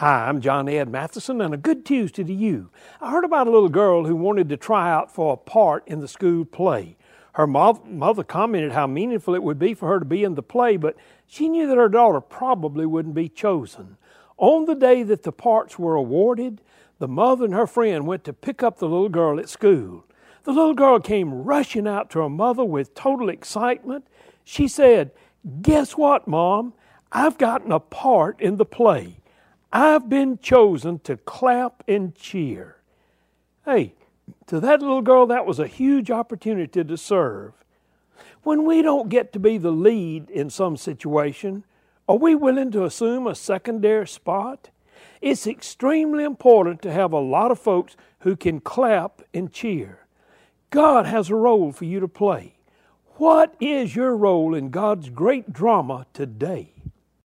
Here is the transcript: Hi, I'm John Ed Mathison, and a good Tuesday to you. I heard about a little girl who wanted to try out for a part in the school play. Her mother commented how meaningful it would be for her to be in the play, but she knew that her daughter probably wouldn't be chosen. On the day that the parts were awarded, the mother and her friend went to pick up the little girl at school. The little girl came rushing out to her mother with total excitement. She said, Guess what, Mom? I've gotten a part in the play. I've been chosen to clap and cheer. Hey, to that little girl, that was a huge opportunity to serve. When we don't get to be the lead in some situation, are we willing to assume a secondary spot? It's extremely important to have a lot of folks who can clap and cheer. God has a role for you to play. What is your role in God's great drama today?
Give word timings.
Hi, 0.00 0.28
I'm 0.28 0.42
John 0.42 0.68
Ed 0.68 0.92
Mathison, 0.92 1.42
and 1.42 1.54
a 1.54 1.56
good 1.56 1.86
Tuesday 1.86 2.22
to 2.22 2.32
you. 2.34 2.68
I 3.00 3.10
heard 3.10 3.24
about 3.24 3.46
a 3.46 3.50
little 3.50 3.70
girl 3.70 4.04
who 4.04 4.14
wanted 4.14 4.46
to 4.50 4.58
try 4.58 4.92
out 4.92 5.10
for 5.10 5.32
a 5.32 5.38
part 5.38 5.88
in 5.88 6.00
the 6.00 6.06
school 6.06 6.44
play. 6.44 6.98
Her 7.32 7.46
mother 7.46 8.22
commented 8.22 8.72
how 8.72 8.86
meaningful 8.86 9.34
it 9.34 9.42
would 9.42 9.58
be 9.58 9.72
for 9.72 9.88
her 9.88 9.98
to 9.98 10.04
be 10.04 10.22
in 10.22 10.34
the 10.34 10.42
play, 10.42 10.76
but 10.76 10.96
she 11.26 11.48
knew 11.48 11.66
that 11.66 11.78
her 11.78 11.88
daughter 11.88 12.20
probably 12.20 12.84
wouldn't 12.84 13.14
be 13.14 13.30
chosen. 13.30 13.96
On 14.36 14.66
the 14.66 14.74
day 14.74 15.02
that 15.02 15.22
the 15.22 15.32
parts 15.32 15.78
were 15.78 15.94
awarded, 15.94 16.60
the 16.98 17.08
mother 17.08 17.46
and 17.46 17.54
her 17.54 17.66
friend 17.66 18.06
went 18.06 18.22
to 18.24 18.34
pick 18.34 18.62
up 18.62 18.76
the 18.76 18.88
little 18.90 19.08
girl 19.08 19.40
at 19.40 19.48
school. 19.48 20.04
The 20.42 20.52
little 20.52 20.74
girl 20.74 21.00
came 21.00 21.32
rushing 21.32 21.88
out 21.88 22.10
to 22.10 22.18
her 22.18 22.28
mother 22.28 22.66
with 22.66 22.94
total 22.94 23.30
excitement. 23.30 24.06
She 24.44 24.68
said, 24.68 25.12
Guess 25.62 25.96
what, 25.96 26.28
Mom? 26.28 26.74
I've 27.12 27.38
gotten 27.38 27.72
a 27.72 27.80
part 27.80 28.38
in 28.42 28.58
the 28.58 28.66
play. 28.66 29.20
I've 29.72 30.08
been 30.08 30.38
chosen 30.38 31.00
to 31.00 31.16
clap 31.16 31.82
and 31.88 32.14
cheer. 32.14 32.76
Hey, 33.64 33.94
to 34.46 34.60
that 34.60 34.80
little 34.80 35.02
girl, 35.02 35.26
that 35.26 35.46
was 35.46 35.58
a 35.58 35.66
huge 35.66 36.10
opportunity 36.10 36.84
to 36.84 36.96
serve. 36.96 37.52
When 38.42 38.64
we 38.64 38.80
don't 38.80 39.08
get 39.08 39.32
to 39.32 39.38
be 39.40 39.58
the 39.58 39.72
lead 39.72 40.30
in 40.30 40.50
some 40.50 40.76
situation, 40.76 41.64
are 42.08 42.16
we 42.16 42.34
willing 42.34 42.70
to 42.70 42.84
assume 42.84 43.26
a 43.26 43.34
secondary 43.34 44.06
spot? 44.06 44.70
It's 45.20 45.46
extremely 45.46 46.22
important 46.22 46.80
to 46.82 46.92
have 46.92 47.12
a 47.12 47.18
lot 47.18 47.50
of 47.50 47.58
folks 47.58 47.96
who 48.20 48.36
can 48.36 48.60
clap 48.60 49.22
and 49.34 49.52
cheer. 49.52 50.06
God 50.70 51.06
has 51.06 51.28
a 51.28 51.34
role 51.34 51.72
for 51.72 51.84
you 51.84 51.98
to 52.00 52.08
play. 52.08 52.54
What 53.16 53.54
is 53.60 53.96
your 53.96 54.16
role 54.16 54.54
in 54.54 54.70
God's 54.70 55.08
great 55.08 55.52
drama 55.52 56.06
today? 56.12 56.75